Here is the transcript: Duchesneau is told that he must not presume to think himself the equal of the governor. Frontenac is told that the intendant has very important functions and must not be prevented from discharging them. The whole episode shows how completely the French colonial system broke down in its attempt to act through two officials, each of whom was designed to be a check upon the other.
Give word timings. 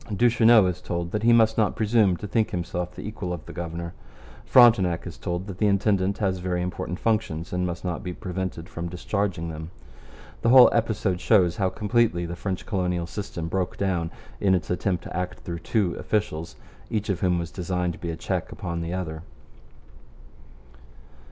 Duchesneau 0.11 0.65
is 0.65 0.81
told 0.81 1.11
that 1.11 1.21
he 1.21 1.31
must 1.31 1.59
not 1.59 1.75
presume 1.75 2.17
to 2.17 2.25
think 2.27 2.49
himself 2.49 2.95
the 2.95 3.07
equal 3.07 3.31
of 3.31 3.45
the 3.45 3.53
governor. 3.53 3.93
Frontenac 4.47 5.05
is 5.05 5.15
told 5.15 5.45
that 5.45 5.59
the 5.59 5.67
intendant 5.67 6.17
has 6.17 6.39
very 6.39 6.63
important 6.63 6.97
functions 6.99 7.53
and 7.53 7.67
must 7.67 7.85
not 7.85 8.01
be 8.01 8.11
prevented 8.11 8.67
from 8.67 8.89
discharging 8.89 9.49
them. 9.49 9.69
The 10.41 10.49
whole 10.49 10.71
episode 10.73 11.21
shows 11.21 11.57
how 11.57 11.69
completely 11.69 12.25
the 12.25 12.35
French 12.35 12.65
colonial 12.65 13.05
system 13.05 13.47
broke 13.47 13.77
down 13.77 14.09
in 14.39 14.55
its 14.55 14.71
attempt 14.71 15.03
to 15.03 15.15
act 15.15 15.41
through 15.41 15.59
two 15.59 15.93
officials, 15.93 16.55
each 16.89 17.09
of 17.09 17.19
whom 17.19 17.37
was 17.37 17.51
designed 17.51 17.93
to 17.93 17.99
be 17.99 18.09
a 18.09 18.15
check 18.15 18.51
upon 18.51 18.81
the 18.81 18.95
other. 18.95 19.21